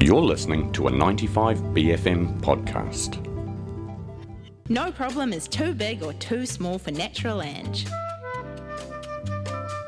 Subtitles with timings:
[0.00, 3.24] You're listening to a 95BFM podcast.
[4.68, 7.86] No problem is too big or too small for Natural Ange.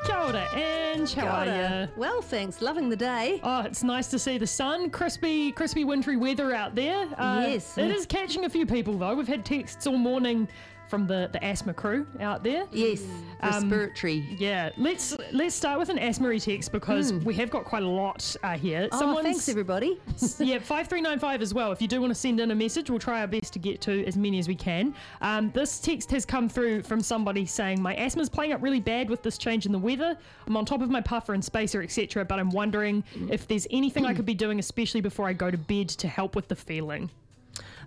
[0.07, 1.15] Kia ora, Ange.
[1.15, 1.89] How are you?
[1.97, 2.61] Well, thanks.
[2.61, 3.41] Loving the day.
[3.45, 4.91] Oh, it's nice to see the sun.
[4.91, 7.07] Crispy, crispy wintry weather out there.
[7.17, 7.79] Uh, Yes.
[7.79, 9.15] It is catching a few people, though.
[9.15, 10.49] We've had texts all morning
[10.91, 12.67] from the, the asthma crew out there.
[12.73, 13.03] Yes,
[13.43, 14.37] Um, respiratory.
[14.39, 18.37] Yeah, let's let's start with an asthma text because we have got quite a lot
[18.43, 18.89] uh, here.
[18.93, 20.01] Oh, thanks, everybody.
[20.39, 21.73] yeah, 5395 as well.
[21.73, 23.81] If you do want to send in a message, we'll try our best to get
[23.83, 24.95] to as many as we can.
[25.21, 29.09] Um, this text has come through from somebody saying, My asthma's playing up really bad
[29.09, 30.19] with this change in the weather.
[30.47, 34.05] I'm on top of my puffer and spacer, etc., but I'm wondering if there's anything
[34.05, 37.11] I could be doing, especially before I go to bed, to help with the feeling.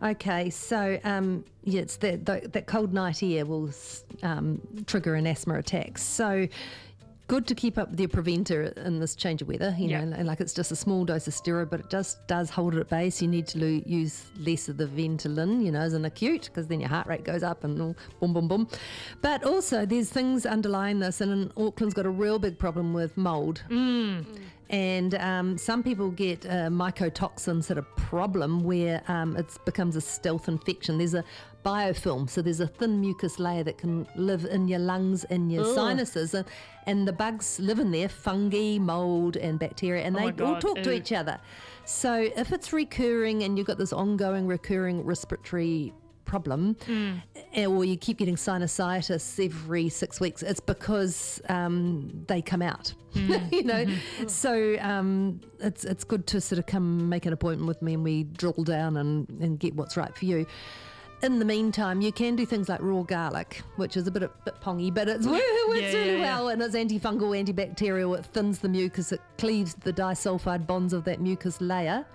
[0.01, 3.71] Okay, so um, yeah, it's that that that cold night air will
[4.23, 5.97] um, trigger an asthma attack.
[5.97, 6.47] So.
[7.29, 9.73] Good to keep up with your preventer in this change of weather.
[9.79, 10.03] You Yeah.
[10.03, 12.75] know, and like it's just a small dose of steroid, but it just does hold
[12.75, 13.09] it at bay.
[13.09, 16.43] So you need to lo- use less of the Ventolin, you know, as an acute,
[16.43, 18.67] because then your heart rate goes up and all boom, boom, boom.
[19.21, 23.63] But also, there's things underlying this, and Auckland's got a real big problem with mold.
[24.73, 30.01] And um, some people get a mycotoxin sort of problem where um, it becomes a
[30.01, 30.97] stealth infection.
[30.97, 31.23] There's a
[31.63, 35.63] biofilm, so there's a thin mucus layer that can live in your lungs, in your
[35.75, 36.47] sinuses, and,
[36.87, 40.61] and the bugs live in there fungi, mold, and bacteria, and Oh they all God,
[40.61, 41.39] talk to each other.
[41.85, 45.93] So if it's recurring and you've got this ongoing, recurring respiratory
[46.25, 46.75] problem,
[47.53, 52.93] eh, or you keep getting sinusitis every six weeks, it's because um, they come out.
[53.51, 53.85] you know,
[54.27, 58.03] so um, it's it's good to sort of come make an appointment with me and
[58.03, 60.45] we drill down and, and get what's right for you.
[61.21, 64.31] In the meantime, you can do things like raw garlic, which is a bit, a
[64.43, 65.41] bit pongy, but it's, it works
[65.81, 66.21] Yeah, really yeah, yeah.
[66.21, 68.17] well and it's antifungal, antibacterial.
[68.19, 72.05] It thins the mucus, it cleaves the disulfide bonds of that mucus layer.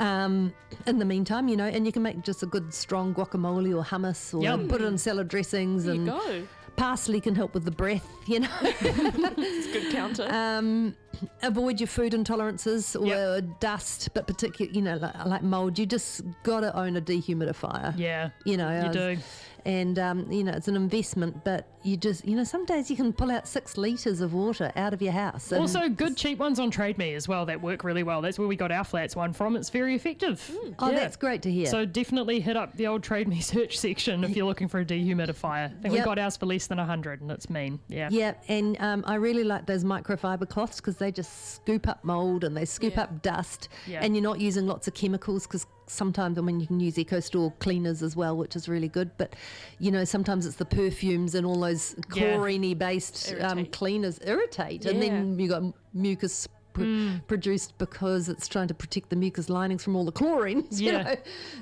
[0.00, 0.54] Um,
[0.86, 3.84] in the meantime, you know, and you can make just a good strong guacamole or
[3.84, 4.66] hummus or Yum.
[4.66, 6.42] put it in salad dressings There you and go.
[6.76, 8.48] parsley can help with the breath, you know.
[8.62, 10.26] It's a good counter.
[10.32, 10.96] um,
[11.42, 13.60] avoid your food intolerances or Yep.
[13.60, 15.78] dust, but particularly, you know, like, like mold.
[15.78, 17.92] You just got to own a dehumidifier.
[17.98, 19.22] Yeah, You know, you was- do.
[19.64, 22.96] And um, you know it's an investment, but you just you know some days you
[22.96, 25.52] can pull out six liters of water out of your house.
[25.52, 28.20] Also, good cheap ones on Trade Me as well that work really well.
[28.20, 29.56] That's where we got our flats one from.
[29.56, 30.50] It's very effective.
[30.78, 30.96] oh, Yeah.
[31.00, 31.66] that's great to hear.
[31.66, 34.84] So definitely hit up the old Trade Me search section if you're looking for a
[34.84, 35.66] dehumidifier.
[35.66, 36.04] I think we Yep.
[36.04, 37.80] got ours for less than a hundred, and it's mean.
[37.88, 38.08] Yeah.
[38.10, 42.44] Yeah, and um, I really like those microfiber cloths because they just scoop up mold
[42.44, 43.02] and they scoop Yeah.
[43.04, 44.00] up dust, Yeah.
[44.02, 47.20] and you're not using lots of chemicals because sometimes I mean you can use Eco
[47.20, 49.10] Store cleaners as well, which is really good.
[49.18, 49.34] But
[49.78, 52.34] you know sometimes it's the perfumes and all those Yeah.
[52.36, 55.62] chlorine based um, cleaners irritate, and then you got
[55.92, 56.46] mucus.
[56.46, 57.26] Pr- Mm.
[57.26, 61.02] Produced because it's trying to protect the mucus linings from all the chlorines, you Yeah.
[61.02, 61.14] know.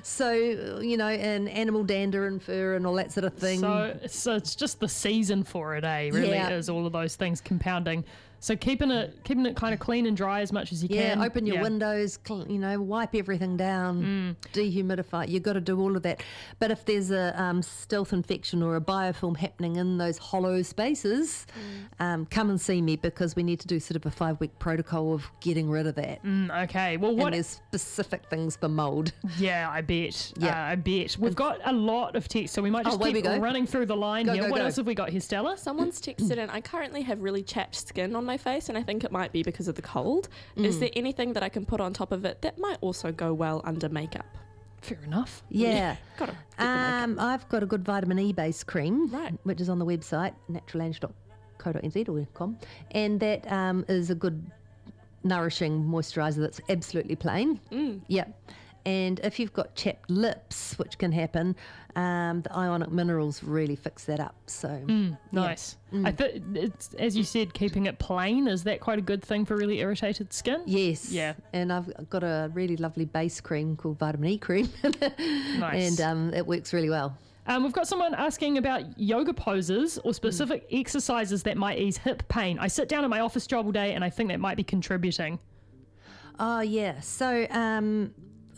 [0.03, 3.59] So you know, and animal dander and fur and all that sort of thing.
[3.59, 6.11] So, so it's just the season for it, eh?
[6.13, 6.49] Really Yeah.
[6.51, 8.05] is all of those things compounding.
[8.41, 11.09] So keeping it keeping it kind of clean and dry as much as you Yeah,
[11.09, 11.19] can.
[11.19, 11.61] Yeah, open your Yeah.
[11.63, 15.27] windows, cl- you know, wipe everything down, dehumidify.
[15.29, 16.21] You've got to do all of that.
[16.59, 21.45] But if there's a um, stealth infection or a biofilm happening in those hollow spaces,
[21.99, 24.57] um, come and see me because we need to do sort of a five week
[24.59, 26.23] protocol of getting rid of that.
[26.23, 26.97] Mm, okay.
[26.97, 27.33] Well, And what?
[27.33, 29.11] there's specific things for mold.
[29.37, 30.33] Yeah, I bet.
[30.37, 30.49] Yeah.
[30.67, 31.17] Uh, I bet.
[31.19, 33.37] We've got a lot of text, so we might Oh, just away we keep go.
[33.37, 34.43] running through the line Go, here.
[34.43, 34.65] go, what go.
[34.65, 35.57] else have we got here, Stella?
[35.57, 39.03] Someone's texted in, I currently have really chapped skin on my face, and I think
[39.03, 40.29] it might be because of the cold.
[40.55, 43.33] Is there anything that I can put on top of it that might also go
[43.33, 44.25] well under makeup?
[44.81, 45.41] Fair enough.
[45.49, 45.95] Yeah.
[46.17, 47.03] Gotta get the makeup.
[47.03, 49.33] Um, I've got a good vitamin E based cream, Right.
[49.43, 52.57] which is on the website naturalange.co.nz or com,
[52.91, 54.39] and that um, is a good
[55.23, 57.59] nourishing moisturiser that's absolutely plain.
[57.71, 58.01] Mm.
[58.07, 58.27] Yep.
[58.85, 61.55] And if you've got chapped lips, which can happen,
[61.95, 64.35] um, the ionic minerals really fix that up.
[64.47, 65.75] So Mm, nice.
[66.05, 69.45] I think it's as you said, keeping it plain is that quite a good thing
[69.45, 70.61] for really irritated skin.
[70.65, 71.33] yes, Yeah.
[71.53, 74.69] And I've got a really lovely base cream called vitamin E cream,
[75.59, 75.99] Nice.
[75.99, 77.17] and um, it works really well.
[77.47, 82.21] Um, we've got someone asking about yoga poses or specific exercises that might ease hip
[82.29, 82.59] pain.
[82.59, 84.63] I sit down at my office job all day, and I think that might be
[84.63, 85.39] contributing.
[86.37, 86.99] Oh yeah.
[86.99, 88.13] So um,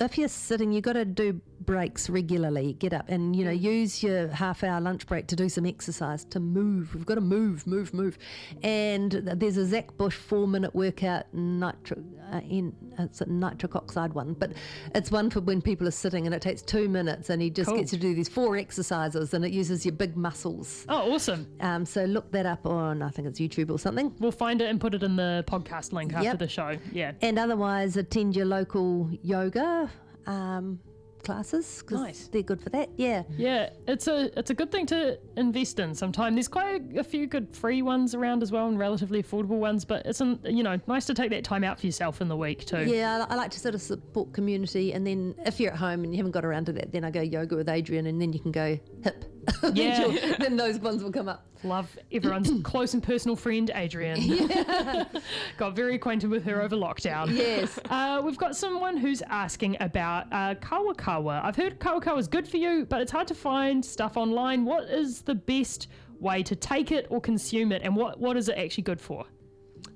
[0.06, 2.74] if you're sitting, you've got to do breaks regularly.
[2.74, 6.26] Get up and you know use your half hour lunch break to do some exercise
[6.26, 6.94] to move.
[6.96, 8.18] We've got to move, move, move.
[8.64, 14.14] And there's a Zach Bush four minute workout nitro, uh, in it's a nitric oxide
[14.14, 14.54] one, but
[14.96, 17.70] it's one for when people are sitting and it takes two minutes and he just
[17.70, 17.78] Cool.
[17.80, 20.86] gets you to do these four exercises and it uses your big muscles.
[20.90, 21.48] Oh, awesome.
[21.60, 24.14] Um, so look that up on I think it's YouTube or something.
[24.20, 26.40] We'll find it and put it in the podcast link after Yep.
[26.40, 26.78] the show.
[26.92, 27.12] Yeah.
[27.22, 29.90] And otherwise, attend your local yoga
[30.28, 30.80] um,
[31.24, 32.28] classes because Nice.
[32.28, 32.90] they're good for that.
[32.98, 33.24] Yeah.
[33.38, 36.36] Yeah, it's a it's a good thing to invest in sometime.
[36.36, 39.86] There's quite a, a few good free ones around as well and relatively affordable ones,
[39.86, 42.38] but it's an, you know nice to take that time out for yourself in the
[42.38, 42.84] week too.
[42.86, 46.04] Yeah, I I like to sort of support community, and then if you're at home
[46.04, 48.34] and you haven't got around to that, then I go yoga with Adriene, and then
[48.34, 49.26] you can go hip.
[49.62, 50.36] Then Yeah.
[50.40, 51.46] then those ones will come up.
[51.64, 54.18] Love everyone's close and personal friend Adriene.
[54.20, 55.06] Yeah.
[55.58, 57.36] Got very acquainted with her over lockdown.
[57.36, 57.80] Yes.
[57.90, 61.44] Uh, we've got someone who's asking about uh, kawakawa.
[61.44, 64.66] I've heard kawakawa is good for you, but it's hard to find stuff online.
[64.66, 65.88] What is the best
[66.20, 69.26] way to take it or consume it, and what, what is it actually good for?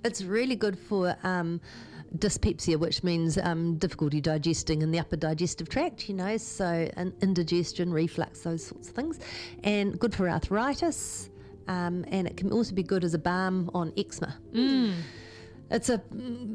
[0.03, 1.59] It's really good for um,
[2.19, 6.89] dyspepsia, which means um, difficulty digesting in the upper digestive tract, you know, so
[7.21, 9.19] indigestion, reflux, those sorts of things.
[9.63, 11.29] And good for arthritis.
[11.67, 14.37] Um, and it can also be good as a balm on eczema.
[15.71, 15.99] It's a,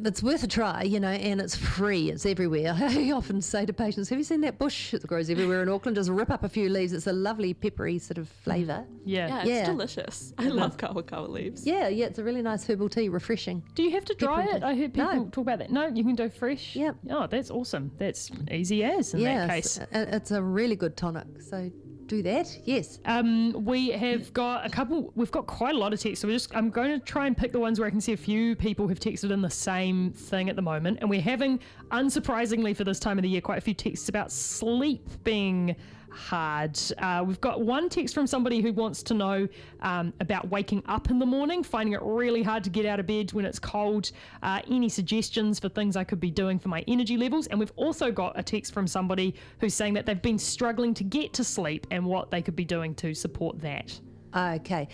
[0.04, 2.10] it's worth a try, you know, and it's free.
[2.10, 2.76] It's everywhere.
[2.78, 5.96] I often say to patients, "Have you seen that bush that grows everywhere in Auckland?
[5.96, 6.92] Just rip up a few leaves.
[6.92, 8.84] It's a lovely peppery sort of flavour.
[9.04, 9.26] Yeah.
[9.26, 9.66] Yeah, it's Yeah.
[9.66, 10.32] delicious.
[10.38, 11.66] I love kawakawa leaves.
[11.66, 13.62] Yeah, yeah, it's a really nice herbal tea, refreshing.
[13.74, 14.66] Do you have to dry Different it?
[14.66, 15.24] I heard people No.
[15.24, 15.72] talk about that.
[15.72, 16.76] No, you can do fresh.
[16.76, 16.96] Yep.
[17.10, 17.90] Oh, that's awesome.
[17.98, 19.80] That's easy as in that case.
[19.92, 21.26] Yes, it's a really good tonic.
[21.40, 21.70] So
[22.10, 22.58] do that.
[22.64, 22.98] Yes.
[23.06, 25.12] Um, we have got a couple.
[25.14, 26.20] We've got quite a lot of texts.
[26.22, 26.54] So we're just.
[26.54, 28.88] I'm going to try and pick the ones where I can see a few people
[28.88, 31.60] have texted in the same thing at the moment, and we're having,
[31.92, 35.76] unsurprisingly for this time of the year, quite a few texts about sleep being
[36.10, 36.78] hard.
[36.98, 39.48] Uh, we've got one text from somebody who wants to know
[39.80, 43.06] um, about waking up in the morning, finding it really hard to get out of
[43.06, 44.10] bed when it's cold.
[44.42, 47.46] Uh, any suggestions for things I could be doing for my energy levels?
[47.46, 51.04] And we've also got a text from somebody who's saying that they've been struggling to
[51.04, 53.98] get to sleep and what they could be doing to support that.
[54.36, 54.86] Okay.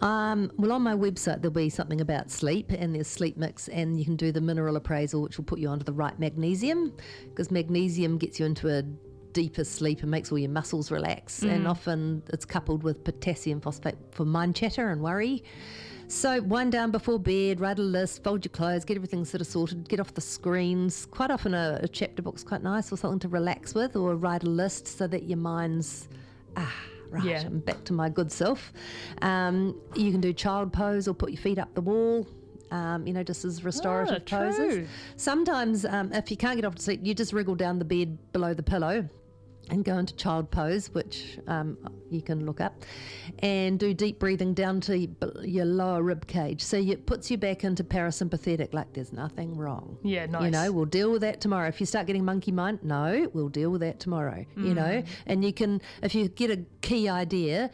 [0.00, 3.98] Um, well, on my website, there'll be something about sleep, and there's sleep mix, and
[3.98, 6.92] you can do the mineral appraisal, which will put you onto the right magnesium,
[7.30, 8.82] because magnesium gets you into a
[9.34, 11.42] deeper sleep and makes all your muscles relax.
[11.42, 15.44] And often it's coupled with potassium phosphate for mind chatter and worry.
[16.06, 19.46] So wind down before bed, write a list, fold your clothes, get everything sort of
[19.46, 21.06] sorted, get off the screens.
[21.06, 24.44] Quite often a, a chapter book's quite nice or something to relax with, or write
[24.44, 26.08] a list so that your mind's
[26.56, 26.72] ah
[27.10, 27.42] right, Yeah.
[27.46, 28.72] I'm back to my good self.
[29.22, 32.26] Um, you can do child pose or put your feet up the wall.
[32.70, 34.38] Um, you know, just as restorative true.
[34.38, 34.88] poses.
[35.16, 38.32] Sometimes, um, if you can't get off to sleep, you just wriggle down the bed
[38.32, 39.08] below the pillow
[39.70, 41.78] and go into child pose, which um,
[42.10, 42.84] you can look up,
[43.40, 45.08] and do deep breathing down to
[45.42, 46.62] your lower rib cage.
[46.62, 49.98] So it puts you back into parasympathetic, like there's nothing wrong.
[50.02, 50.44] Yeah, nice.
[50.44, 51.68] You know, we'll deal with that tomorrow.
[51.68, 54.44] If you start getting monkey mind, no, we'll deal with that tomorrow.
[54.56, 57.70] You know, and you can, if you get a key idea,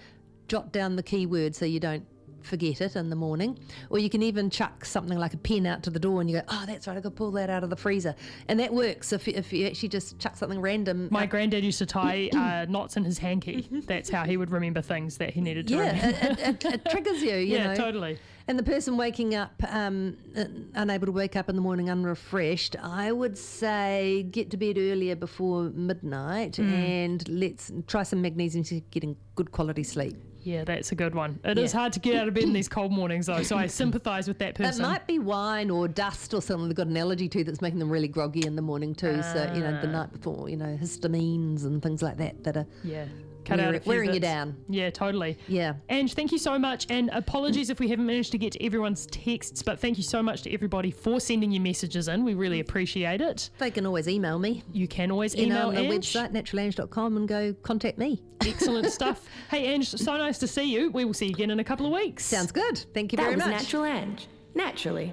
[0.48, 2.04] jot down the key word so you don't
[2.44, 3.58] forget it in the morning.
[3.90, 6.36] Or you can even chuck something like a pen out to the door and you
[6.38, 8.14] go, oh, that's right, I could pull that out of the freezer.
[8.48, 11.08] And that works if, you- if you actually just chuck something random.
[11.10, 13.68] My out- granddad used to tie uh, knots in his hanky.
[13.86, 16.42] That's how he would remember things that he needed to yeah, remember.
[16.42, 17.74] it, it, it, triggers you, you yeah, know.
[17.74, 18.18] totally.
[18.48, 20.44] And the person waking up, um, uh,
[20.74, 25.14] unable to wake up in the morning unrefreshed, I would say get to bed earlier
[25.14, 26.72] before midnight Hmm.
[26.72, 30.16] and let's try some magnesium to get in good quality sleep.
[30.42, 31.38] Yeah, that's a good one.
[31.44, 31.80] It is Yeah.
[31.80, 34.38] hard to get out of bed in these cold mornings, though, so I sympathise with
[34.38, 34.84] that person.
[34.84, 37.78] It might be wine or dust or something they've got an allergy to that's making
[37.78, 39.22] them really groggy in the morning too.
[39.22, 39.92] so, you know, the Ah.
[39.92, 43.04] night before, you know, histamines and things like that that are Yeah,
[43.44, 44.56] cut out a wearing, few wearing you down.
[44.68, 45.38] Yeah, totally.
[45.48, 45.74] Yeah.
[45.88, 46.86] And thank you so much.
[46.90, 50.22] And apologies if we haven't managed to get to everyone's texts, but thank you so
[50.22, 52.24] much to everybody for sending your messages in.
[52.24, 53.50] We really appreciate it.
[53.58, 54.62] They can always email me.
[54.72, 56.12] You can always You know, email on the Ange.
[56.12, 58.22] website, naturalange.com, and go contact me.
[58.46, 59.26] Excellent stuff.
[59.50, 60.90] Hey, Ange, so nice to see you.
[60.90, 62.24] We will see you again in a couple of weeks.
[62.24, 62.84] Sounds good.
[62.94, 63.52] Thank you That very was much.
[63.62, 64.26] Natural Ange.
[64.54, 65.12] Naturally.